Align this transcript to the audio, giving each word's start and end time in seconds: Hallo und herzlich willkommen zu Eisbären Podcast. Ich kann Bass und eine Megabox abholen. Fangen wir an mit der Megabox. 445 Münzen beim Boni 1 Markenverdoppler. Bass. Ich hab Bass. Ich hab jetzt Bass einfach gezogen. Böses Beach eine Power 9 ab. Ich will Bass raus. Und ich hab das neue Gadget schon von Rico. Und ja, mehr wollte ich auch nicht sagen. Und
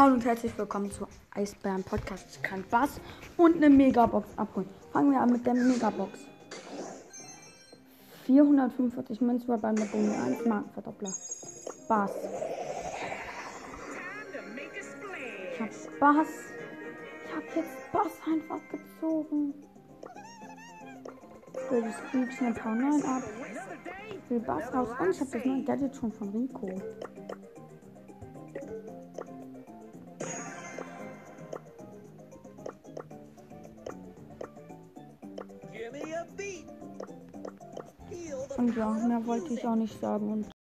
Hallo 0.00 0.14
und 0.14 0.24
herzlich 0.24 0.56
willkommen 0.56 0.90
zu 0.90 1.06
Eisbären 1.32 1.84
Podcast. 1.84 2.24
Ich 2.30 2.42
kann 2.42 2.64
Bass 2.70 2.98
und 3.36 3.56
eine 3.56 3.68
Megabox 3.68 4.26
abholen. 4.38 4.66
Fangen 4.94 5.10
wir 5.10 5.20
an 5.20 5.30
mit 5.30 5.44
der 5.44 5.52
Megabox. 5.52 6.20
445 8.24 9.20
Münzen 9.20 9.60
beim 9.60 9.74
Boni 9.74 10.14
1 10.14 10.46
Markenverdoppler. 10.46 11.12
Bass. 11.86 12.12
Ich 15.52 15.60
hab 15.60 16.00
Bass. 16.00 16.28
Ich 17.26 17.36
hab 17.36 17.56
jetzt 17.56 17.92
Bass 17.92 18.12
einfach 18.26 18.60
gezogen. 18.70 19.52
Böses 21.68 21.94
Beach 22.10 22.40
eine 22.40 22.54
Power 22.54 22.74
9 22.74 23.02
ab. 23.02 23.22
Ich 24.08 24.30
will 24.30 24.40
Bass 24.40 24.72
raus. 24.72 24.88
Und 24.98 25.10
ich 25.10 25.20
hab 25.20 25.30
das 25.30 25.44
neue 25.44 25.62
Gadget 25.62 25.94
schon 25.94 26.10
von 26.10 26.30
Rico. 26.30 26.70
Und 38.56 38.76
ja, 38.76 38.90
mehr 38.90 39.26
wollte 39.26 39.54
ich 39.54 39.66
auch 39.66 39.76
nicht 39.76 39.98
sagen. 40.00 40.32
Und 40.32 40.59